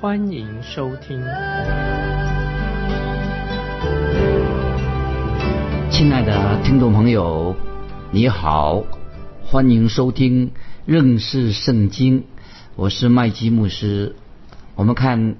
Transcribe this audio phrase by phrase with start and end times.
[0.00, 1.20] 欢迎收听。
[5.90, 7.54] 亲爱的听众朋友，
[8.10, 8.82] 你好，
[9.44, 10.52] 欢迎收听
[10.86, 12.24] 认识圣经，
[12.76, 14.16] 我是麦基牧师。
[14.74, 15.36] 我们看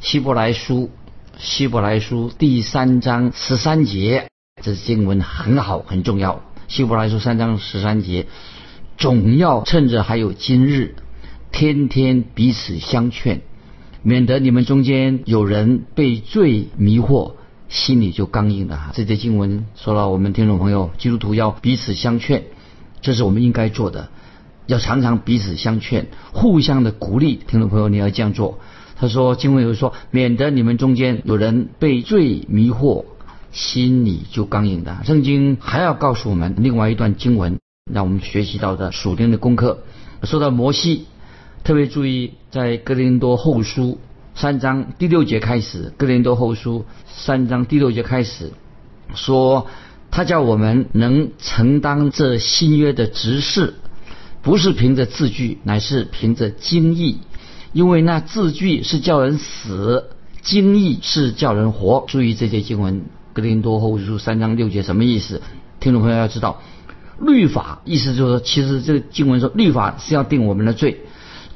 [0.00, 0.90] 希伯来书，
[1.38, 4.26] 希伯来书第三章十三节。
[4.60, 6.42] 这经文很好，很重要。
[6.66, 8.26] 希伯来书三章十三节，
[8.98, 10.96] 总要趁着还有今日，
[11.52, 13.42] 天天彼此相劝，
[14.02, 17.32] 免得你们中间有人被罪迷惑，
[17.68, 18.92] 心里就刚硬了。
[18.94, 22.44] 这些经文说了，我们听众朋友，基督徒要彼此相劝，
[23.00, 24.08] 这是我们应该做的，
[24.66, 27.40] 要常常彼此相劝，互相的鼓励。
[27.46, 28.58] 听众朋友，你要这样做。
[28.96, 33.04] 他说，经文有说，免得你们中间有人被罪迷惑。
[33.52, 34.98] 心里就刚硬的。
[35.02, 37.58] 圣经还要告诉我们另外一段经文，
[37.92, 39.82] 让我们学习到的属灵的功课。
[40.22, 41.06] 说到摩西，
[41.62, 43.98] 特别注意在哥林多后书
[44.34, 48.52] 三章第六节开始，哥林多后书三章第六节开始
[49.14, 49.66] 说，
[50.10, 53.74] 他叫我们能承担这新约的执事，
[54.42, 57.18] 不是凭着字句，乃是凭着经意，
[57.72, 60.10] 因为那字句是叫人死，
[60.42, 62.04] 经意是叫人活。
[62.08, 63.04] 注意这些经文。
[63.32, 65.40] 格林多后书三章六节什么意思？
[65.78, 66.60] 听众朋友要知道，
[67.20, 71.02] 律法意思就是说，其实这个经文说，律法是要定我们的罪，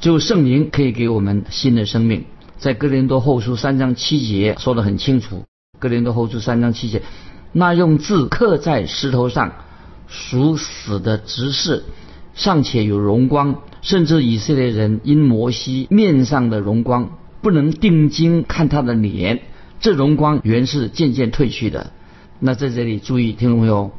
[0.05, 2.27] 只有圣灵可以给我们新的生命。
[2.59, 5.45] 在格林多后书三章七节说得很清楚，
[5.79, 7.01] 格林多后书三章七节，
[7.53, 9.53] 那用字刻在石头上
[10.07, 11.85] 属死的执事，
[12.35, 19.41] 尚且有荣光，甚至以色列人因摩西面上的荣光，不能定睛看他的脸。
[19.81, 21.93] 这荣光原是渐渐褪去的。
[22.41, 23.91] 那在这里注意，听众朋友，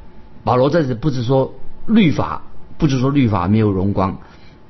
[0.44, 1.56] 保罗在这不是说
[1.88, 2.44] 律法，
[2.78, 4.20] 不是说律法没有荣光，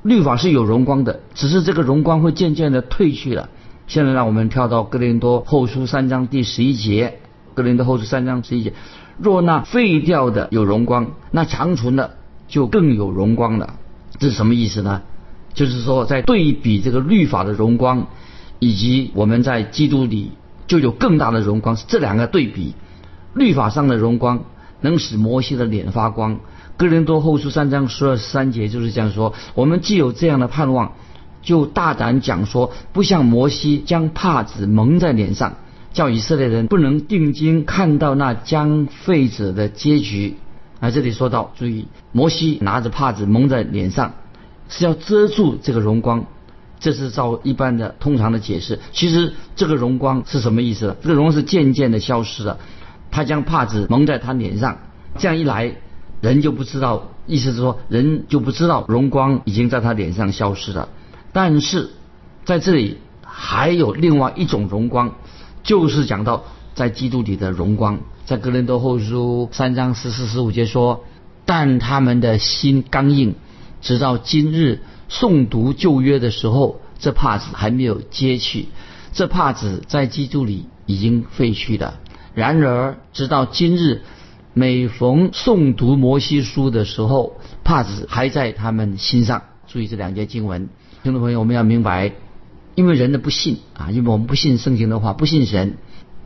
[0.06, 3.50] 律法是有荣光的，只是这个荣光会渐渐的褪去了。
[3.88, 7.18] 现在让我们跳到哥林多后书三章第十一节，
[7.56, 8.74] 哥林多后书三章十一节，
[9.18, 12.18] 若那废掉的有荣光，那长存的
[12.48, 13.74] 就更有荣光了。
[14.20, 15.02] 这是什么意思呢？
[15.56, 18.06] 就是说在对比这个律法的荣光，
[18.60, 20.32] 以及我们在基督里。
[20.68, 22.74] 就有更大的荣光，是这两个对比，
[23.36, 24.46] 律法上的荣光
[24.82, 26.40] 能使摩西的脸发光。
[26.78, 30.94] 哥林多后书三章十二三节就是这样说：我们既有这样的盼望，
[31.42, 35.56] 就大胆讲说，不像摩西将帕子蒙在脸上，
[35.94, 40.38] 叫以色列人不能定睛看到那将废者的结局。
[40.82, 44.14] 啊，这里说到，注意，摩西拿着帕子蒙在脸上，
[44.68, 46.26] 是要遮住这个荣光。
[46.78, 48.80] 这是照一般的通常的解释。
[48.92, 50.98] 其实这个荣光是什么意思？
[51.02, 52.60] 这个荣光是渐渐的消失了。
[53.10, 54.78] 他将帕子蒙在他脸上，
[55.18, 55.78] 这样一来，
[56.22, 57.12] 人就不知道。
[57.28, 60.90] 意思是说，人就不知道荣光已经在他脸上消失了。
[61.34, 61.90] 但是
[62.44, 65.16] 在这里还有另外一种荣光，
[65.64, 66.44] 就是讲到
[66.74, 68.00] 在基督里的荣光。
[68.26, 71.04] 在格林多后书三章十四十五节说
[71.46, 73.36] ：“但他们的心刚硬，
[73.82, 78.70] 直到今日。”诵读旧约的时候，这帕子还没有揭去，
[79.14, 82.00] 这帕子在基督里已经废去了。
[82.34, 84.02] 然而，直到今日，
[84.58, 89.42] 每逢诵读摩西书的时候，帕子还在他们心上。
[89.68, 90.70] 注意这两节经文，
[91.04, 92.14] 听众朋友，我们要明白，
[92.74, 95.76] 因为人的不信啊，因为我们不信圣经的话，不信神，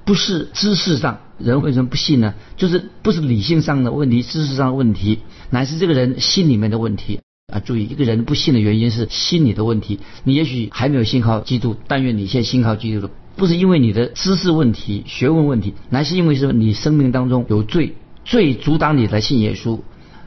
[0.06, 2.36] 不是知识上人为什么不信呢？
[2.56, 7.22] 就是不是理性上的问题，知识上的问题，乃是这个人心里面的问题。
[7.52, 10.02] 啊，注意，一个人不信的原因是心理的问题。
[10.24, 17.96] 你也许还没有信靠基督，但愿你现在信靠基督了，不是因为你的知识问题、学问问题，乃是因为是你生命当中有罪，
[18.30, 19.80] 罪阻挡你来信耶稣，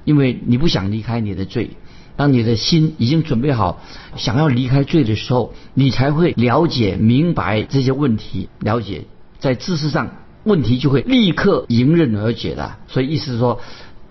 [0.05, 1.71] 因为你不想离开你的罪。
[2.17, 3.81] 当你的心已经准备好
[4.17, 9.05] 想要离开罪的时候，你才会了解、明白这些问题，了解
[9.39, 12.77] 在知识上问题就会立刻迎刃而解的。
[12.89, 13.61] 所以意思是说。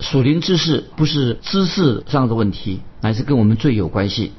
[0.00, 4.32] 属灵知识不是知识上的问题，乃是跟我们罪有关系。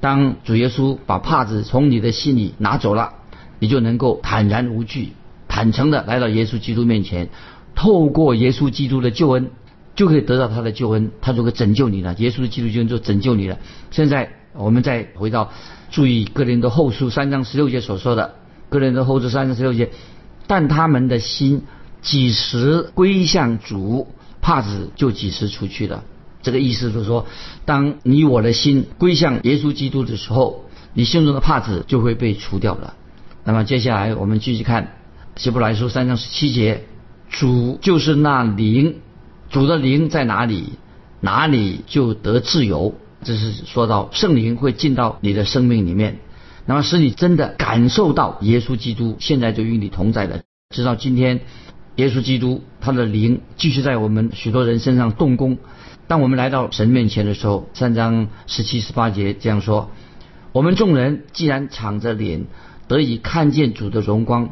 [0.00, 3.12] 当主耶稣把帕子从你的心里拿走了，
[3.58, 5.12] 你就能够坦然无惧、
[5.46, 7.28] 坦诚的来到耶稣基督面前，
[7.74, 9.50] 透过耶稣基督的救恩，
[9.94, 12.14] 就可以得到他的救恩，他就会拯救你了。
[12.18, 13.58] 耶稣基督救恩就拯救你了。
[13.90, 15.50] 现在我们再回到
[15.90, 18.34] 注意哥林的后书三章十六节所说的，
[18.68, 19.90] 个人的后书三章十六节，
[20.46, 21.62] 但他们的心
[22.02, 24.08] 几时归向主，
[24.40, 26.04] 帕子就几时出去了。
[26.42, 27.26] 这个意思就是说，
[27.64, 30.64] 当你我的心归向耶稣基督的时候，
[30.94, 32.94] 你心中的帕子就会被除掉了。
[33.44, 34.96] 那么接下来我们继续看
[35.36, 36.84] 希伯来书三章十七节，
[37.30, 38.96] 主就是那灵，
[39.48, 40.74] 主的灵在哪里，
[41.20, 42.94] 哪里就得自由。
[43.22, 46.18] 这是说到圣灵会进到你的生命里面，
[46.66, 51.40] 那么使你真的感受到耶稣基督现在就与你同在的，直到今天，
[51.96, 55.58] 耶稣基督他的灵继续在我们许多人身上动工。
[56.08, 59.90] 当我们来到神面前的时候，三章十七、十八节这样说：
[60.52, 62.46] 我们众人既然敞着脸
[62.88, 64.50] 得以看见主的荣光，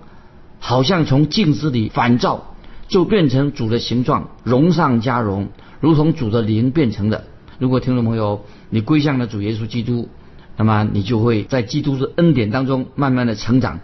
[0.60, 2.54] 好像从镜子里反照，
[2.88, 5.48] 就变成主的形状，荣上加荣，
[5.80, 7.24] 如同主的灵变成的。
[7.58, 10.08] 如果听众朋友你归向了主耶稣基督，
[10.56, 13.80] 那么你就会在基督的恩典当中慢慢的成长，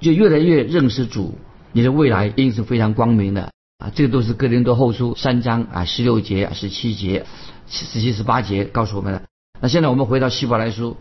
[0.00, 1.36] 就越来越认识主，
[1.72, 3.50] 你的未来一定是非常光明的。
[3.78, 7.26] 啊，这个都是哥林多后书三章啊十六节、十七节、
[7.68, 9.22] 十七、十八节告诉我们的。
[9.60, 10.96] 那现在我们回到希伯来书，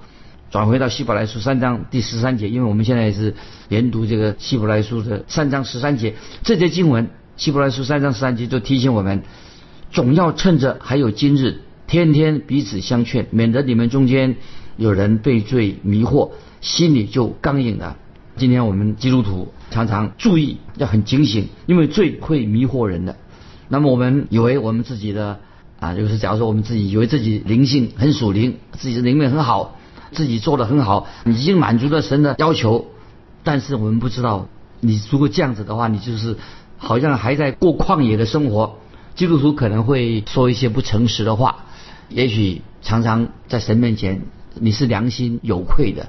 [0.52, 3.36] 转回到希伯来书三章第十三节，因为我们现在是
[3.70, 6.16] 研读这个希伯来书的三章十三节。
[6.44, 9.24] 这节经文，希伯来书三章三节就提醒我们，
[9.92, 14.38] 总要趁着还有今日，天天彼此相劝，免得你们中间
[14.78, 17.98] 有人被罪迷惑，心里就刚硬了。
[18.38, 23.18] 今天我们基督徒常常注意要很警醒，因为罪会迷惑人的。
[23.68, 25.40] 那么我们以为我们自己的
[25.82, 29.78] 啊，就是假如说我们自己以为自己灵性很属灵，自己的灵命很好，
[30.14, 32.88] 自己做的很好，已经满足了神的要求。
[33.44, 34.48] 但是我们不知道，
[34.80, 36.38] 你如果这样子的话，你就是
[36.78, 38.80] 好像还在过旷野的生活。
[39.16, 41.66] 基督徒可能会说一些不诚实的话，
[42.10, 44.22] 也许常常在神面前
[44.54, 46.08] 你是良心有愧的。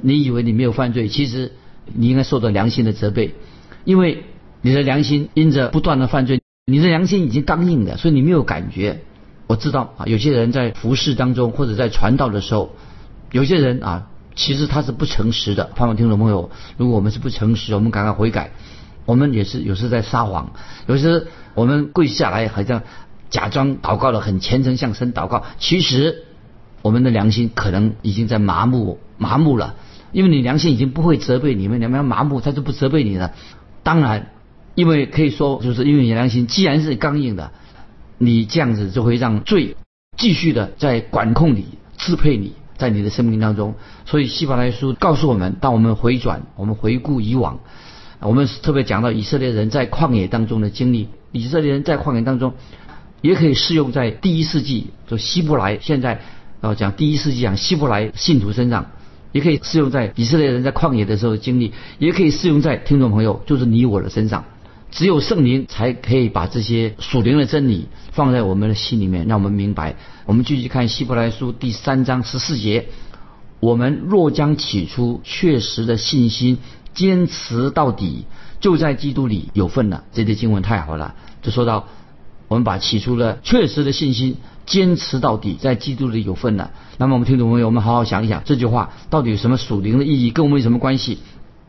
[0.00, 1.52] 你以为你没有犯罪，其实。
[1.94, 3.34] 你应该受到良心的责备，
[3.84, 4.22] 因为
[4.60, 9.00] 你的良心因着不断的犯罪，你的良心已经刚硬了，所以你没有感觉。
[9.48, 12.76] 我知道啊，有些人在服侍当中或者在传道的时候，
[13.32, 14.06] 有些人啊，
[14.36, 15.64] 其实他是不诚实的。
[15.74, 18.52] 盼望听众朋友，如果我们是不诚实，我们赶快悔改。
[19.04, 20.52] 我们也是有时在撒谎，
[20.86, 22.82] 有时我们跪下来好像
[23.30, 26.24] 假装祷告的很虔诚向神祷告，其实
[26.82, 29.74] 我们的良心可能已经在麻木麻木了。
[30.12, 33.32] 因为你良心已经不会责备你们，你们麻木，他就不责备你了。
[33.82, 34.30] 当然，
[34.74, 37.50] 因为可以说，就是因为你良心既然是刚硬的，
[38.18, 39.74] 你这样子就会让罪
[40.18, 43.74] 继续的在管控你、支配你，在你的生命当中。
[44.04, 47.60] 所以希伯来书告诉我们，当我们回转、我们回顾以往，
[48.22, 51.08] 我们特别讲到以色列人在旷野当中的经历。
[51.32, 52.54] 以色列人在旷野当中，
[53.20, 56.20] 也可以适用在第一世纪，就希伯来现在
[56.62, 58.86] 要讲第一世纪讲希伯来信徒身上。
[59.32, 64.44] 也可以适用在以色列人在旷野的时候的经历，也可以适用在听众朋友，就是你我的身上。
[64.90, 69.96] 只有圣灵才可以把这些属灵的真理放在我们的心里面，让我们明白。
[70.26, 72.88] 我们继续看希伯来书第三章十四节：
[73.58, 76.58] 我们若将起初确实的信心
[76.94, 78.26] 坚持到底，
[78.60, 80.04] 就在基督里有份了。
[80.12, 81.88] 这节经文太好了，就说到
[82.48, 84.36] 我们把起初的确实的信心。
[84.64, 86.70] 坚持到底，在基督里有份了。
[86.96, 91.18] 那么我们听众朋友，我们好好想一想，这句话到底有什么属灵的意义，跟我们有什么关系？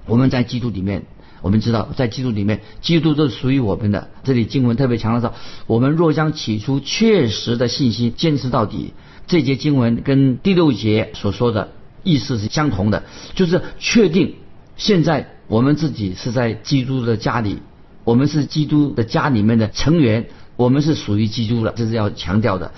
[0.05, 1.03] 我们在基督里面，
[1.41, 4.09] 我们知道在基督里面，基督都是属于我们的。
[4.23, 5.33] 这里经文特别强调说，
[5.65, 8.93] 我们若将起初确实的信心坚持到底，
[9.25, 11.71] 这节经文跟第六节所说的
[12.03, 14.35] 意思是相同的，就是确定
[14.83, 17.59] 现在我们自己是在基督的家里，
[18.03, 20.25] 我们是基督的家里面的成员。
[20.57, 22.73] 我们是属于基督的，这是要强调的。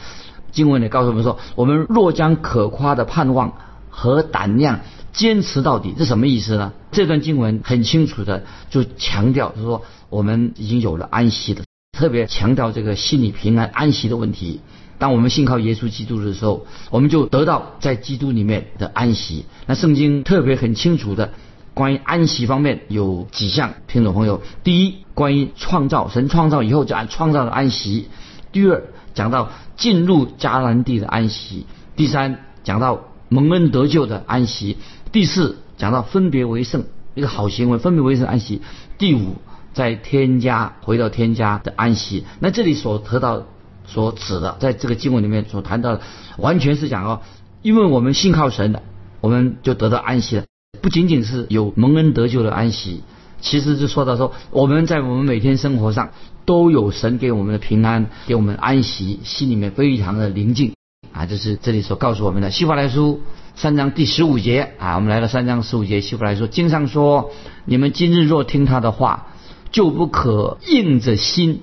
[0.52, 3.56] 经文里告诉我们说，我们若将可夸的盼望
[3.90, 4.82] 和胆量
[5.14, 6.74] 坚持到底，这什么意思呢？
[6.92, 9.82] 这段经文很清楚的就强调，是说
[10.12, 11.64] 我们已经有了安息的，
[11.98, 14.62] 特别强调这个心理平安、安息的问题。
[15.00, 19.46] 当我们信靠耶稣基督的时候，我们就得到在基督里面的安息。
[19.66, 21.34] 那圣经特别很清楚的。
[21.76, 28.06] 关于安息方面有几项，听众朋友，第一，关于创造，神创造以后就按创造的安息；
[28.54, 28.82] 第二，
[29.14, 31.66] 讲到进入迦南地的安息；
[31.98, 34.78] 第三，讲到蒙恩得救的安息；
[35.12, 38.62] 第四，讲到分别为圣一个好行为，分别为圣安息；
[38.98, 39.36] 第五，
[39.74, 42.24] 在天家回到天家的安息。
[42.40, 43.44] 那这里所得到
[43.86, 46.02] 所指的，在这个经文里面所谈到的，
[46.38, 47.20] 完全是讲哦，
[47.62, 48.82] 因为我们信靠神的，
[49.20, 50.46] 我们就得到安息了。
[50.82, 53.02] 不仅仅是有蒙恩得救的安息，
[53.42, 56.10] 其实就说到说我们在我们每天生活上
[56.46, 60.74] 都有神给我们的平安，给我们安息，心里面非常的宁静
[61.12, 61.26] 啊！
[61.26, 62.52] 这是这里所告诉我们的。
[62.52, 63.22] 希伯来书
[63.56, 67.32] 三章第十五节啊，我们来到三章十五节，希伯来说，经上说，
[67.66, 69.28] 你们今日若听他的话，
[69.72, 71.62] 就不可硬着心，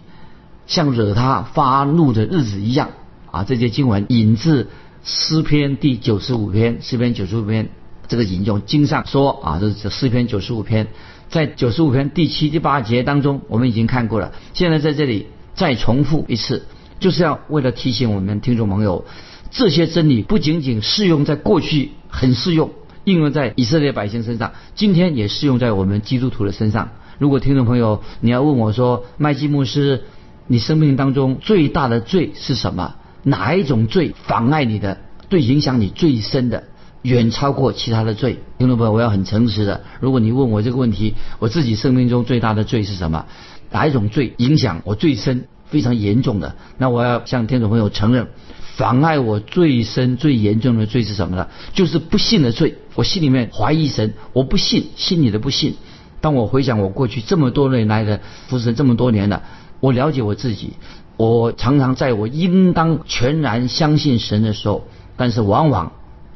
[0.66, 2.90] 像惹他发怒的日子一样
[3.30, 3.44] 啊。
[3.44, 4.68] 这些经文引自
[5.04, 7.68] 诗篇第九十五篇，诗篇九十五篇
[8.12, 10.88] 这个引用经上说啊，这是诗篇九十五篇，
[11.30, 16.66] 在九十五篇第七、第八节当中，我们已经看过了，现在在这里再重复一次。
[17.00, 19.06] 就是要为了提醒我们听众朋友，
[19.50, 22.72] 这些真理不仅仅适用在过去，很适用，
[23.04, 26.90] 应用在以色列百姓身上，今天也适用在我们基督徒的身上。
[27.16, 30.02] 如果听众朋友你要问我说，麦基牧师，
[30.46, 32.94] 你生命当中最大的罪是什么？
[33.22, 34.98] 哪一种罪妨碍你的，
[35.30, 36.64] 对影响你最深的，
[37.02, 38.38] 远超过其他的罪？
[38.58, 43.26] 听众朋友，我要很诚实的，如果你问我这个问题，我自己生命中最大的罪是什么？
[43.70, 45.44] 哪一种罪影响我最深？
[45.66, 48.28] 非常严重的，那我要向听众朋友承认，
[48.76, 51.48] 妨碍我最深、最严重的罪是什么呢？
[51.72, 52.76] 就是不信的罪。
[52.94, 55.76] 我心里面怀疑神，我不信，心里的不信。
[56.20, 59.42] 当我回想我过去这么多年来的服侍这么多年了，
[59.80, 60.74] 我了解我自己，
[61.16, 65.92] 我常常在我应当全然相信神的时候，但是往往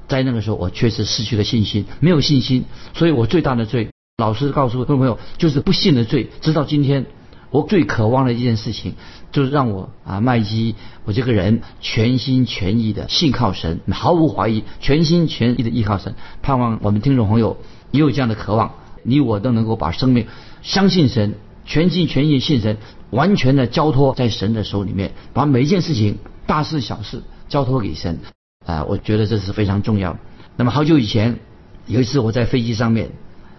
[0.08, 2.64] 在那个时候我确实失去了信心，没有信心。
[2.94, 6.30] 所以我最大的罪，老师告诉众朋友，就是不信的罪。
[6.40, 7.06] 直到今天。
[7.48, 8.94] 我最渴望的一件事情，
[9.30, 16.16] 就是让我啊麦基，我这个人全心全意的信靠神，毫无怀疑，全心全意的依靠神。
[16.42, 17.56] 盼望我们听众朋友
[17.92, 20.26] 也有这样的渴望，你我都能够把生命
[20.62, 22.78] 相信神，全心全意信神，
[23.10, 28.18] 完全的交托在神的手里面，把每一件事情大事小事交托给神。
[28.66, 30.18] 啊，我觉得这是非常重要。
[30.56, 31.38] 那么好久以前
[31.86, 33.08] 有一次我在飞机上面。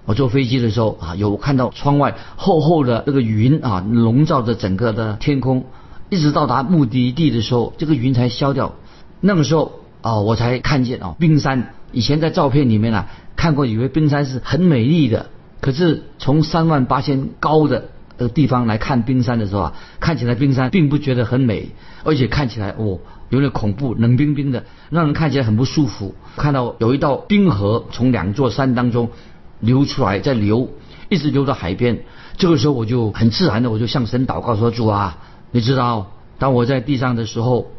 [0.06, 5.66] 我坐飞机的时候啊，有看到窗外厚厚的那个云啊，笼罩着整个的天空，
[6.10, 8.76] 一直到达目的地的时候，这个云才消掉。
[9.20, 11.74] 那个时候啊，我才看见啊，冰山。
[11.92, 15.26] 以前在照片里面啊，看过以为冰山是很美丽的，
[15.60, 21.72] 可是从三万八千高的呃地方来看冰山的时候啊，看起来冰山并不觉得很美，
[22.06, 23.00] 而且看起来哦
[23.30, 26.16] 有点恐怖，冷冰冰的，让人看起来很不舒服。
[26.36, 29.10] 看到有一道冰河从两座山当中。
[29.60, 30.70] 流出来，在流，
[31.10, 32.04] 一直流到海边。
[32.38, 35.18] 这个时候，我就很自然的，我就向神祷告说：“主啊，
[35.50, 37.72] 你知道，当我在地上的时候，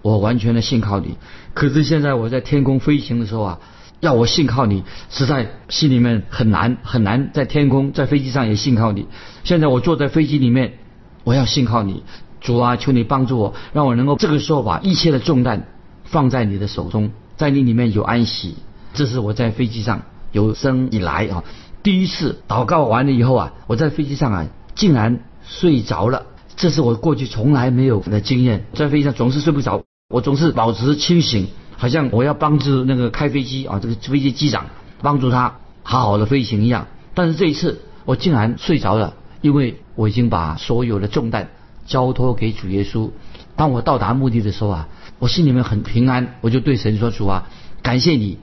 [0.00, 1.18] 我完全的信靠你。
[1.52, 3.58] 可是现在我在天空飞行的时候啊，
[4.00, 7.30] 要我信靠你，实在心里面很难很难。
[7.34, 9.06] 在天空，在飞机上也信靠你。
[9.44, 10.78] 现在我坐在飞机里面，
[11.24, 12.02] 我要信靠你，
[12.46, 15.66] 主啊，求你帮助我，让我能够这个时候把一切的重担
[16.04, 18.54] 放在你的手中，在你里面有安息。
[18.94, 21.44] 这是我在飞机上。”有生以来啊，
[21.82, 26.26] 第一次祷告完了以后啊，我在飞机上啊，竟然睡着了。
[26.56, 31.46] 这是我过去从来没有的经验，在飞机上总是睡不着，我总是保持清醒，
[31.78, 34.66] 好像我要帮助那个开飞机啊，这个飞机机长
[35.00, 36.86] 帮助他好好的飞行一样。
[37.14, 41.48] 但是这一次我竟然睡着了，因为我已经把所有的重担
[41.86, 43.10] 交托给主耶稣。
[43.56, 44.88] 当我到达目的的时候啊，
[45.18, 47.48] 我心里面很平安，我就对神说：“主啊，
[47.82, 48.38] 感谢你，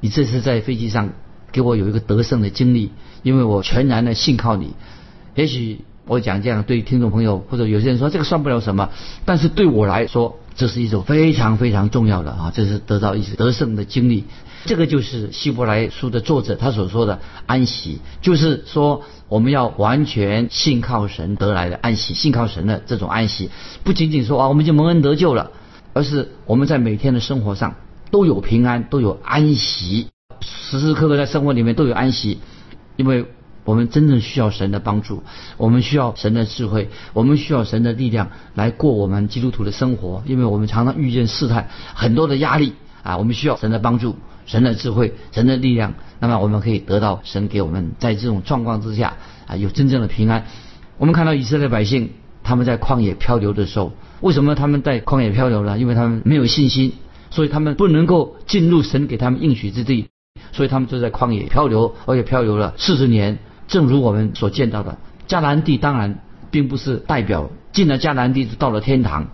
[0.00, 1.10] 你这次在飞机上。”
[1.50, 4.74] 给我有一个得胜的经历，因为我全然的信靠你。
[5.34, 8.90] 也许我讲这样对听众朋友或者有些人说这个算不了什么，
[9.24, 14.24] 但是对我来说这是一种非常非常重要的啊，这是得到一次得胜的经历。
[14.64, 23.50] 这个就是希伯来书的作者他所说的安息，就是说我们要完全信靠神得来的安息，信靠神的这种安息，
[23.84, 25.52] 不仅仅说啊我们就蒙恩得救了，
[25.92, 27.76] 而是我们在每天的生活上
[28.10, 30.08] 都有平安，都有安息。
[30.40, 32.40] 时时刻刻在生活里面都有安息，
[32.96, 33.26] 因为
[33.68, 35.22] 我们真正需要神的帮助，
[35.58, 40.22] 我们需要神的智慧，我们需要神的力量来过我们基督徒的生活。
[40.24, 42.72] 因为我们常常遇见试探，很多的压力
[43.02, 45.92] 啊，我们需要神的帮助、神的智慧、神的力量。
[46.18, 50.46] 那么我们可以得到神给我们在这种状况之下啊，有真正的平安。
[50.96, 55.78] 我们看到以色列百姓他们在旷野漂流的时候，为什么他们在旷野漂流呢？
[55.78, 56.94] 因为他们没有信心，
[57.28, 60.08] 所以他们不能够进入神给他们应许之地。
[60.52, 63.38] 所以他们就在旷野漂流，而且漂流了四十年。
[63.68, 64.98] 正如我们所见到的，
[65.28, 66.18] 迦南地当然
[66.50, 69.28] 并不是代表进了迦南地就到了天堂，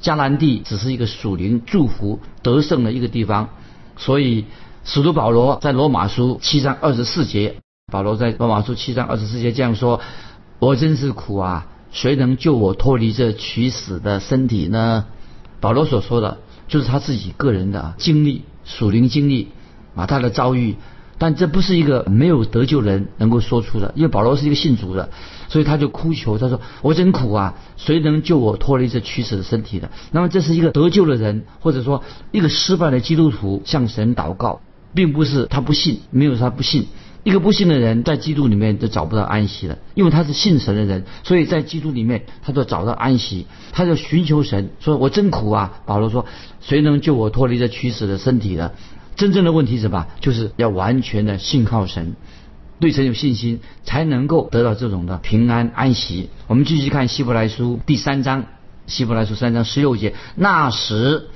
[0.00, 3.48] 迦南地只是一个属灵祝福得胜的一个地方。
[3.96, 4.44] 所以
[4.84, 7.56] 使徒保罗在罗马书七章二十四节，
[7.90, 10.00] 保罗在罗马书七章二十四节这样说
[10.60, 15.06] ：“我真是苦啊，谁能救我脱离这取死的身体呢？”
[15.60, 19.48] 保罗所说的就是他自己个人的经历，属灵经历。
[19.96, 20.76] 啊，他的遭遇，
[21.20, 25.10] 但这不是一个没有得救人能够说出的，因为保罗是一个信主的，
[25.50, 34.62] 所以他就哭求，他说：“我真苦啊，谁能救我脱离这屈死的身体的？”那么这是一个得救的人，或者说一个失败的基督徒向神祷告，
[34.94, 36.86] 并不是他不信，没有他不信。
[37.22, 45.82] 一个不信的人在基督里面都找不到安息了，因为他是信神的人，所以在基督里面他就找到安息，他就寻求神，说我真苦啊！
[45.84, 46.24] 保罗说，
[46.62, 48.72] 谁能救我脱离这屈死的身体的？
[49.20, 50.06] 真正的问题是什么？
[50.22, 52.16] 就是要完全的信靠神，
[52.80, 56.30] 对神有信心，才能够得到这种的平安安息。
[56.46, 58.46] 我们继续看希伯来书第三章，
[58.86, 61.28] 希伯来书三章十六节，那时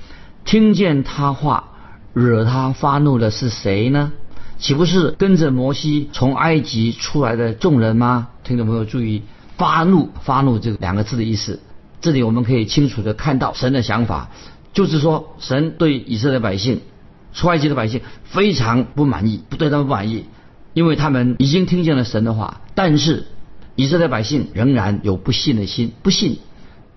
[0.46, 1.72] 听见他话，
[2.14, 4.12] 惹他发怒的是谁呢？
[4.56, 8.28] 岂不是跟着摩西从埃及出来的众人吗？
[8.44, 9.24] 听众朋友注意，
[9.58, 11.60] 发怒，发怒这两个字的意思。
[12.00, 14.30] 这里我们可以清楚的看到神的想法，
[14.72, 16.80] 就是说神对以色列百姓、
[17.34, 20.24] 出埃及的百姓非常不满意，不对他们不满意，
[20.72, 23.26] 因为他们已经听见了神的话，但是
[23.74, 26.38] 以色列百姓仍然有不信的心，不信。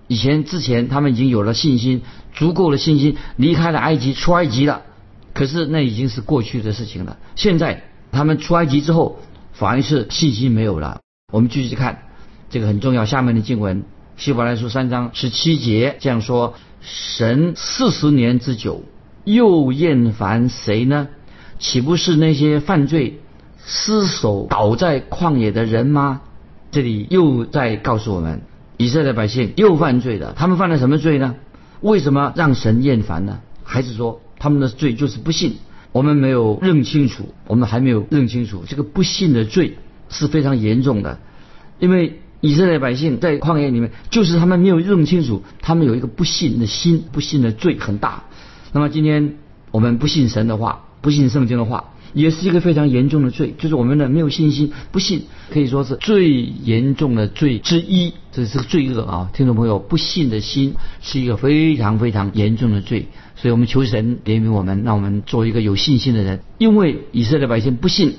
[0.06, 2.00] 以前之前他们已经有了信心，
[2.32, 4.82] 足够的信心，离开了埃及，出埃及了。
[5.34, 7.18] 可是那已经是过去的事情了。
[7.36, 9.20] 现在他们出埃及之后，
[9.52, 11.00] 反而是信心没有了。
[11.32, 12.04] 我们继续看，
[12.48, 13.04] 这个很重要。
[13.04, 13.84] 下面的经文，
[14.16, 18.82] 希伯来书三章十七节这样说：神四十年之久，
[19.32, 21.08] 又厌烦谁呢？
[21.58, 23.20] 岂不是那些犯罪、
[23.64, 26.22] 失手倒在旷野的人吗？
[26.70, 28.42] 这里又在告诉我们，
[28.76, 30.34] 以色列百姓又犯罪了。
[30.36, 31.34] 他们犯了什么罪呢？
[31.80, 33.40] 为什么让神厌烦呢？
[33.64, 34.20] 还是说？
[34.38, 35.56] 他们的罪就是不信，
[35.90, 41.18] 我们没有认清楚，我们还没有认清楚这个不信的罪是非常严重的，
[41.80, 48.26] 因为以色列百姓在旷野里面，就是他们没有认清楚，他们有一个不信的心，不信的罪很大。
[48.72, 49.36] 那么今天
[49.70, 51.92] 我们不信神的话，不信圣经的话。
[52.14, 58.14] 也是一个非常严重的罪，就是我们的没有信心、不信，可以说是最严重的罪之一。
[58.32, 63.08] 这是个罪恶啊，听众朋友，不信的心是一个非常非常严重的罪。
[63.36, 66.40] 所以我们求神怜悯我们，让我们做一个有信心的人。
[66.56, 68.14] 因为以色列百姓不信，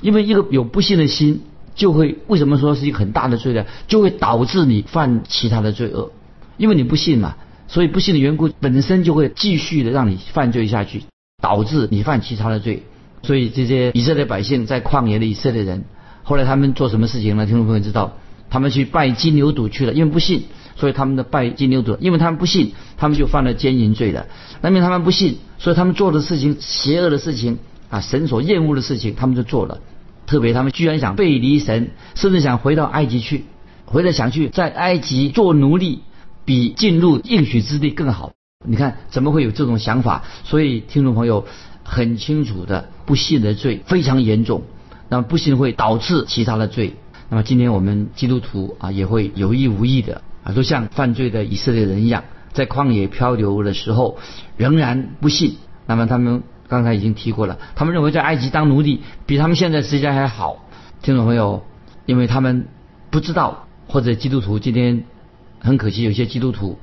[0.00, 1.40] 因为一个有不信的心，
[1.74, 3.66] 就会为什么说是一个很大的罪呢？
[3.88, 6.12] 就会导致你犯其他的罪恶，
[6.56, 7.34] 因为你不信嘛，
[7.66, 11.02] 所以不信的缘故本身就会继续的让你犯罪下去，
[11.42, 12.82] 导致你犯其他的罪。
[13.22, 15.84] 所以这些以色列百姓在旷野的以色列人，
[16.22, 17.46] 后来他们做什么事情呢？
[17.46, 18.18] 听众朋友知道，
[18.50, 20.42] 他们去拜金牛犊去了，因为不信，
[20.76, 24.26] 所以他们的拜金牛犊，因为他们不信，他们就犯了奸淫罪了。
[24.60, 29.80] 那么他们不信，所以他们做的事情邪恶的事情啊，神所厌恶的事情，他们就做了。
[30.26, 33.44] 特别他们居然想背离神，甚至想回到埃及去，
[33.86, 36.00] 回来想去在埃及做奴隶，
[36.44, 38.32] 比进入应许之地更好。
[38.66, 40.24] 你看怎么会有这种想法？
[40.44, 41.46] 所以听众朋友。
[41.86, 44.62] 很清楚的，不信的罪非常严重，
[45.10, 46.94] 那么不信会导致其他的罪。
[47.28, 54.16] 那么今天我们基督徒啊，也会有意无意的啊，都像犯罪的以色列人一样，在旷野漂流的时候
[54.56, 55.56] 仍然不信。
[55.84, 60.64] 那么他们刚才已经提过了，他们认为在埃及当奴隶比他们现在时间还好。
[61.02, 61.62] 听众朋友，
[62.06, 62.68] 因为他们
[63.10, 65.04] 不知道，或者基督徒今天
[65.64, 66.78] 很可惜，有些基督徒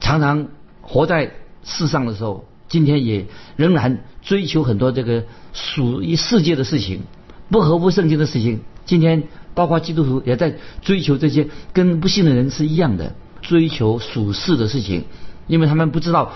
[0.00, 0.48] 常常
[0.82, 1.32] 活在
[1.64, 2.44] 世上的时候。
[2.68, 7.02] 今天也仍然追求很多这个属于世界的事情，
[7.48, 8.58] 不合乎圣经的事情。
[8.84, 9.22] 今天
[9.54, 15.04] 包括基督徒也在追求这些，跟不信的人是一样的，追求属世的事情，
[15.46, 16.32] 因为他们不知道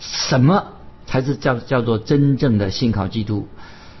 [0.00, 0.64] 什么
[1.06, 3.46] 才是叫叫做真正的信靠基督，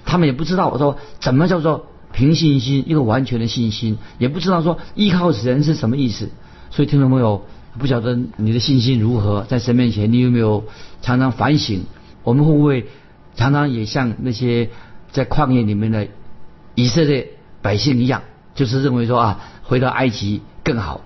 [0.04, 6.28] 他们也不知道我说怎么叫做凭信心一个完全的信心，也不知道说依靠神是什么意思。
[6.72, 7.44] 所以听众朋友。
[7.78, 10.64] 不晓得你的信心如何，在神面前，你有没有
[11.00, 11.84] 常常反省？
[12.22, 12.86] 我们会不会
[13.34, 14.68] 常常也像那些
[15.10, 16.08] 在旷野里面的
[16.74, 17.30] 以色列
[17.62, 21.00] 百姓一样，就是认为说啊，回到埃及更好，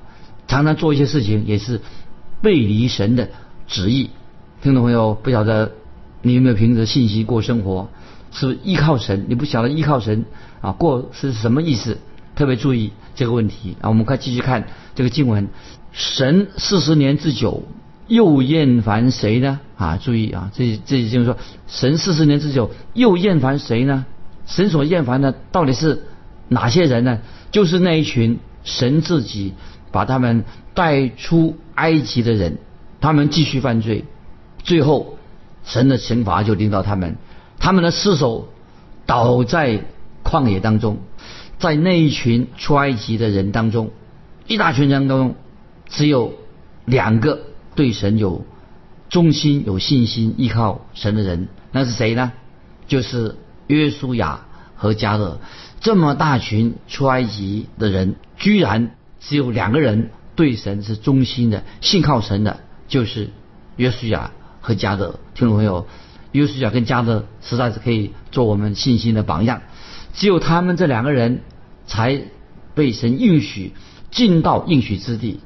[0.48, 1.80] 常常做一些事情也是
[2.42, 3.28] 背离神的
[3.68, 4.10] 旨意。
[4.60, 5.70] 听众朋友，不晓得
[6.22, 7.90] 你有没有凭着信心过生活？
[8.32, 9.26] 是不是依靠神？
[9.28, 10.24] 你不晓得依靠神
[10.62, 11.98] 啊过是什么意思？
[12.36, 13.88] 特别注意这个问题啊！
[13.88, 15.48] 我们快继续看这个经文。
[15.92, 17.62] 神四十年之久，
[18.06, 19.58] 又厌烦谁呢？
[19.76, 24.04] 啊，注意啊，这这就是说，神四十年之久又厌烦谁呢？
[24.46, 26.04] 神所厌烦的到底是
[26.48, 27.20] 哪些人呢？
[27.50, 29.54] 就是那一群神自己
[29.90, 30.44] 把他们
[30.74, 32.58] 带出埃及的人，
[33.00, 34.04] 他们继续犯罪，
[34.62, 35.16] 最后
[35.64, 37.16] 神的惩罚就临到他们，
[37.58, 38.48] 他们的尸首
[39.06, 39.84] 倒在
[40.22, 40.98] 旷野当中，
[41.58, 43.90] 在那一群出埃及的人当中，
[44.46, 45.34] 一大群人当中。
[45.88, 46.34] 只有
[46.84, 47.42] 两个
[47.76, 48.44] 对神有
[49.08, 52.32] 忠心、有信心、依靠神的人，那是谁呢？
[52.88, 53.36] 就是
[53.68, 55.38] 约书亚和加勒。
[55.80, 63.30] 这么大群出埃及的人，居然只有两个人对神是忠心的、信靠神的，就是
[63.76, 65.20] 约书亚和加勒。
[65.36, 65.86] 听众朋友，
[66.32, 69.62] 约书亚跟加勒实在是可以做我们信心的榜样。
[70.16, 71.42] 只有他们这两个人
[71.86, 72.22] 才
[72.74, 73.72] 被神允许
[74.10, 75.40] 进到应许之地，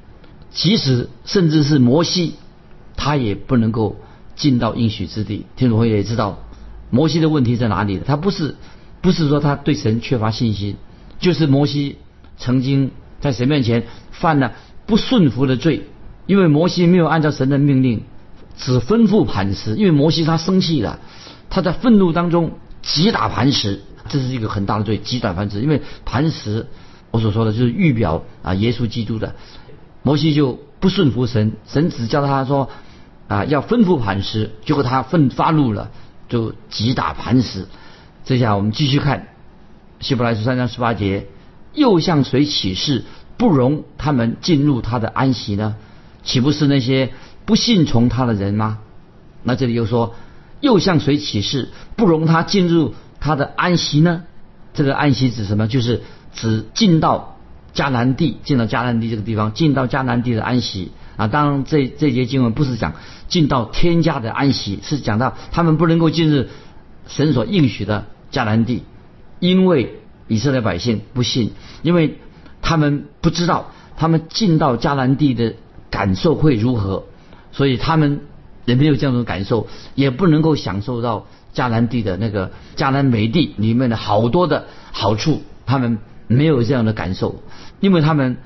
[0.53, 2.35] 即使甚至是摩西，
[2.97, 3.97] 他也不能够
[4.37, 5.45] 进到应许之地。
[5.57, 6.39] 听众朋友也知道，
[6.89, 8.01] 摩西的问题在哪里？
[8.07, 8.55] 他不是
[9.01, 10.77] 不是说他对神缺乏信心，
[11.19, 11.97] 就是摩西
[12.39, 14.53] 曾经在神面前犯了
[14.87, 15.83] 不顺服的罪，
[16.27, 18.03] 因为摩西没有按照神的命令，
[18.57, 19.75] 只吩咐磐石。
[19.75, 21.01] 因为摩西他生气了，
[21.49, 22.53] 他在愤怒当中
[22.83, 23.81] 击打磐石。
[24.11, 25.61] 这是一个很大的罪，极短繁殖。
[25.63, 26.67] 因为磐石，
[27.13, 29.37] 我所说的就是预表啊，耶稣基督的。
[30.03, 32.69] 摩西就不顺服神，神只叫他说
[33.29, 35.91] 啊，要吩咐磐石，结果他愤发怒了，
[36.29, 37.67] 就击打磐石。
[38.25, 39.29] 这下我们继续看
[40.01, 41.29] 希伯来书三章十八节，
[41.73, 43.05] 又向谁起誓，
[43.37, 45.77] 不容他们进入他的安息呢？
[46.25, 47.13] 岂不是那些
[47.45, 48.79] 不信从他的人吗？
[49.43, 50.15] 那这里又说，
[50.61, 52.95] 又向谁起誓，不容他进入？
[53.21, 54.25] 他的安息呢？
[54.73, 55.69] 这个安息指什么？
[55.69, 56.03] 就是
[56.33, 57.37] 指进到
[57.75, 61.27] 迦南地，进到迦南地这个地方，进到迦南地的安息啊。
[61.27, 62.95] 当然，这这节经文不是讲
[63.29, 66.47] 进到天家的安息，是讲到他们不能够进入
[67.09, 68.85] 神所应许的迦南地，
[69.41, 71.53] 因为以色列百姓不信，
[71.83, 72.19] 因为
[72.63, 75.55] 他们不知道他们进到迦南地的
[75.91, 77.05] 感受会如何，
[77.51, 78.21] 所以他们
[78.67, 81.27] 也没有这样的感受，也不能够享受到。
[81.55, 87.43] 迦南地的那个迦南美地里面的好多的好处，他们没有这样的感受，
[87.81, 88.37] 因为他们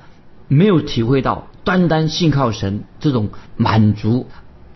[0.47, 4.27] 没有体会到单单信靠神这种满足，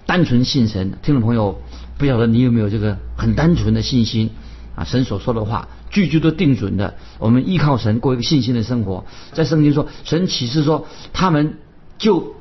[0.06, 0.94] 单纯信神。
[1.02, 1.60] 听众朋友，
[1.98, 4.30] 不晓得你有没有这个很单纯的信心
[4.76, 4.84] 啊？
[4.84, 9.06] 神所说的话句句都定准的，我们依靠神过一个信心的生活。
[9.34, 11.58] 在圣经说，神启示说，他们
[11.98, 12.36] 就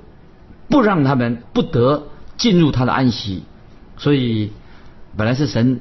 [0.68, 3.42] 不让他们不得进入他的安息，
[3.96, 4.52] 所以。
[5.18, 5.80] 本来是神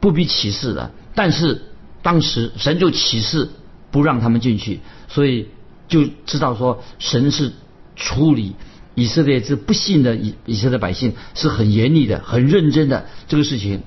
[0.00, 1.62] 不必启示的，但是
[2.02, 3.50] 当时神就启示
[3.90, 5.48] 不让他们进去，所以
[5.86, 7.52] 就知道说神是
[7.94, 8.56] 处理
[8.94, 13.82] 以色列这不信的以以色列百姓是很严厉的、很认真的这个事情。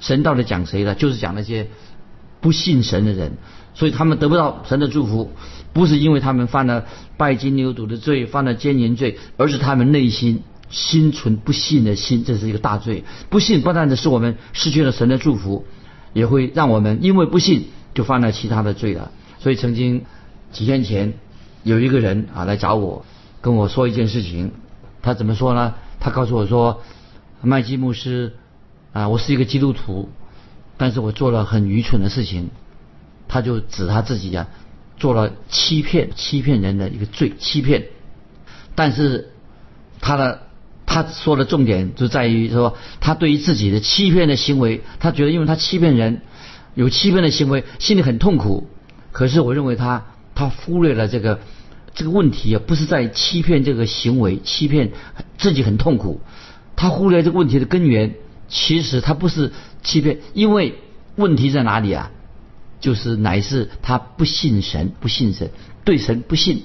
[0.00, 0.96] 神到底讲谁呢？
[0.96, 1.68] 就是讲那些
[2.40, 3.38] 不信神的人，
[3.74, 5.30] 所以他们得不到神的祝福，
[5.72, 10.42] 不是因为他们犯了拜金牛犊的罪、犯了奸淫罪，而是他们内心。
[10.74, 13.04] 心存不信的心，这是一个大罪。
[13.30, 15.64] 不信不但的是我们失去了神的祝福，
[16.12, 19.12] 也会让我们因为不信就犯了其他的罪了。
[19.38, 20.04] 所以曾经
[20.50, 21.12] 几天前
[21.62, 23.06] 有一个人啊来找我，
[23.40, 24.50] 跟我说一件事情。
[25.00, 25.74] 他怎么说呢？
[26.00, 26.82] 他告诉我说，
[27.40, 28.34] 麦基牧师
[28.92, 30.08] 啊，我是一个基督徒，
[30.76, 32.50] 但是我做了很愚蠢的事情。
[33.28, 34.48] 他就指他自己呀，
[34.96, 37.84] 做了欺骗、欺骗人的一个罪，欺骗。
[38.74, 39.30] 但是
[40.00, 40.40] 他的。
[40.94, 46.20] 他说的重点就在于说，他对于自己的欺骗的行为，他觉得因为他欺骗人，
[46.76, 48.68] 有欺骗的行为，心里很痛苦。
[49.10, 50.04] 可是我认为他
[50.36, 51.40] 他忽略了这个
[51.94, 54.92] 这个问题啊，不是在欺骗这个行为，欺骗
[55.36, 56.20] 自己很痛苦。
[56.76, 58.14] 他忽略这个问题的根源，
[58.46, 59.50] 其实他不是
[59.82, 60.78] 欺骗，因为
[61.16, 62.12] 问题在哪里啊？
[62.78, 65.50] 就是乃是他不信神，不信神，
[65.84, 66.62] 对神不信，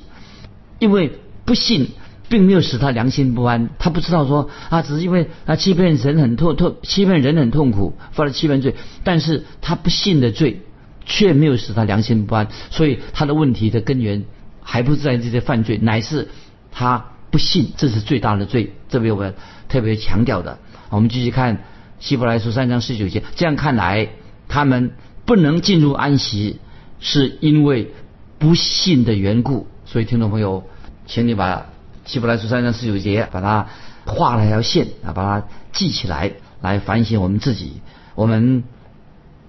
[0.77, 1.13] 因为
[1.45, 1.89] 不信。
[2.29, 10.61] 并没有使他良心不安，他不知道说啊，只是因为他欺骗神很痛痛，欺骗人很痛苦，犯了欺骗罪，但是他不信的罪，
[11.05, 14.25] 却没有使他良心不安，所以他的问题的根源
[14.61, 16.27] 还不是在这些犯罪，乃是
[16.71, 19.33] 他不信，这是最大的罪，这边我们
[19.67, 20.59] 特别强调的。
[20.91, 21.63] 我们继续看
[21.99, 24.09] 希伯来书三章十九节，这样看来，
[24.47, 24.91] 他们
[25.25, 26.59] 不能进入安息，
[26.99, 27.91] 是因为
[28.37, 29.65] 不信的缘故。
[29.85, 30.63] 所以听众朋友，
[31.07, 31.65] 请你把。
[32.09, 33.67] 希伯来书三章十九节，把它
[34.03, 37.81] 画了一条线啊，把它记起来，来反省我们自己。
[38.15, 38.63] 我们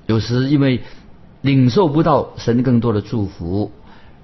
[0.04, 0.82] 有时因为
[1.40, 3.72] 领受不到神更多的祝福，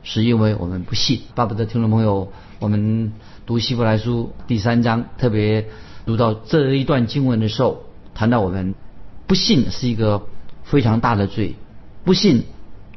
[0.03, 1.22] 是因为我们不信。
[1.35, 3.14] 巴不得听众朋友，我们
[3.46, 5.68] 读希伯来书第三章，特别
[6.05, 8.75] 读到这一段经文的时候，谈到我们
[9.27, 10.27] 不信是一个
[10.62, 11.55] 非常大的罪，
[12.05, 12.44] 不信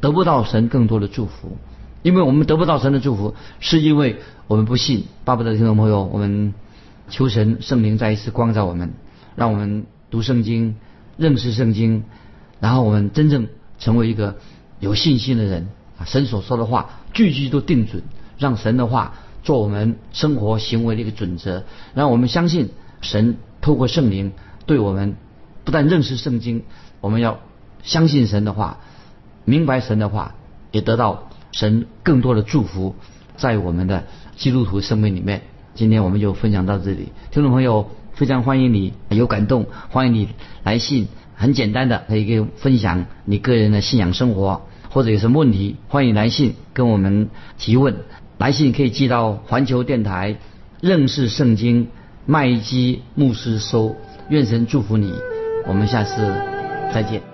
[0.02, 1.58] 得不到神更多的祝福。
[2.02, 5.06] 因为我们得不到神的祝福，是因为我们不信。
[5.26, 6.54] 巴不得听众朋友，我们
[7.10, 8.94] 求神圣灵再一次光照我们，
[9.36, 10.76] 让我们读圣经、
[11.18, 12.04] 认识圣经，
[12.60, 13.48] 然后我们真正
[13.80, 14.38] 成为一个
[14.80, 15.68] 有信心的人。
[15.98, 18.02] 啊，神所说的话句句都定准，
[18.38, 22.70] 让神的话做我们生活行为的一个准则，让我们相信
[23.02, 24.32] 神透过圣灵
[24.66, 25.18] 对我们
[25.66, 26.64] 不但认识圣经，
[27.02, 27.40] 我们要
[27.84, 28.78] 相信神的话，
[29.44, 30.36] 明白神的话，
[30.72, 31.29] 也得到。
[31.52, 32.96] 神更多的祝福
[33.38, 35.42] 在我们的基督徒生命里面。
[35.76, 40.30] 今天我们就分享到这里，听众朋友，非常欢迎你有感动，欢迎你
[40.64, 47.96] 来信，很简单的可以给分享你个人的信仰生活，或者有什么问题，欢迎来信跟我们提问。
[48.38, 50.38] 来信可以寄到环球电台
[50.82, 51.88] 认识圣经
[52.26, 53.96] 麦基牧师收。
[54.30, 55.14] 愿神祝福你，
[55.68, 56.16] 我们下次
[56.94, 57.29] 再见。